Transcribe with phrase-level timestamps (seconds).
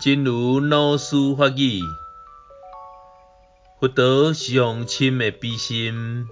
[0.00, 1.82] 真如老师法语，
[3.80, 6.28] 佛陀上深的悲心，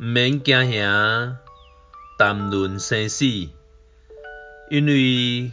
[0.00, 1.36] 毋免惊吓
[2.18, 3.24] 谈论生死，
[4.70, 5.52] 因为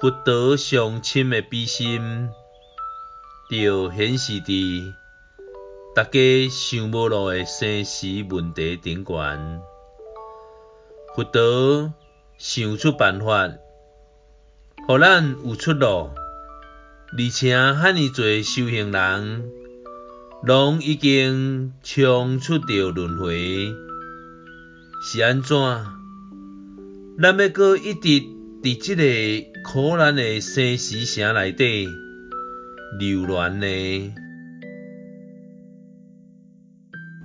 [0.00, 2.28] 佛陀上深的悲心，
[3.48, 4.92] 就显示伫
[5.94, 9.60] 大家想无路的生死问题顶悬，
[11.14, 11.92] 佛陀
[12.38, 13.48] 想出办法。
[14.90, 16.12] 予咱有出路，
[17.12, 19.44] 而且遐尼济修行人，
[20.42, 23.74] 拢已经冲出着轮回，
[25.04, 25.58] 是安怎？
[27.20, 28.08] 咱要搁一直
[28.62, 31.86] 伫这个苦难的生死城内底
[32.98, 34.14] 流连呢？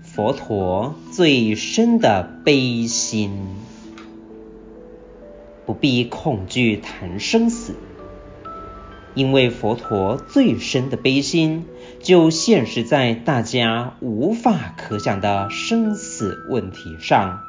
[0.04, 3.32] 佛陀最深的悲心。
[5.66, 7.76] 不必恐惧谈生死，
[9.16, 11.66] 因为佛陀最深的悲心，
[12.02, 17.40] 就现实在大家无法可想的生死问题上。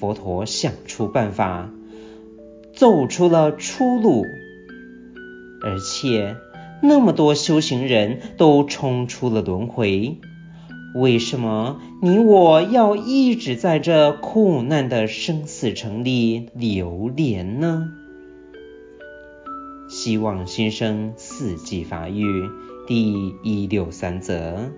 [0.00, 1.68] 佛陀想出办法，
[2.74, 4.24] 走出了出路，
[5.62, 6.36] 而且
[6.82, 10.18] 那么多修行人都冲出了轮回。
[10.94, 17.90] 为什么你我要一直在这苦难的生死城里流连呢？
[19.88, 22.24] 希望新生四季发育
[22.86, 24.70] 第一六三则。